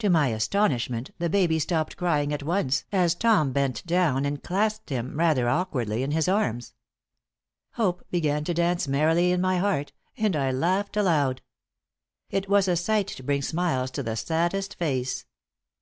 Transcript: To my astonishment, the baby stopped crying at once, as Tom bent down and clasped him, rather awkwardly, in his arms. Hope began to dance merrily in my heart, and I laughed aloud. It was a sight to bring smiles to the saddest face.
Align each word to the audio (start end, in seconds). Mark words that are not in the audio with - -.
To 0.00 0.10
my 0.10 0.26
astonishment, 0.28 1.12
the 1.18 1.30
baby 1.30 1.58
stopped 1.58 1.96
crying 1.96 2.30
at 2.30 2.42
once, 2.42 2.84
as 2.92 3.14
Tom 3.14 3.52
bent 3.52 3.86
down 3.86 4.26
and 4.26 4.42
clasped 4.42 4.90
him, 4.90 5.16
rather 5.18 5.48
awkwardly, 5.48 6.02
in 6.02 6.10
his 6.10 6.28
arms. 6.28 6.74
Hope 7.70 8.04
began 8.10 8.44
to 8.44 8.52
dance 8.52 8.86
merrily 8.86 9.32
in 9.32 9.40
my 9.40 9.56
heart, 9.56 9.94
and 10.18 10.36
I 10.36 10.50
laughed 10.50 10.98
aloud. 10.98 11.40
It 12.28 12.50
was 12.50 12.68
a 12.68 12.76
sight 12.76 13.06
to 13.06 13.22
bring 13.22 13.40
smiles 13.40 13.90
to 13.92 14.02
the 14.02 14.14
saddest 14.16 14.74
face. 14.74 15.24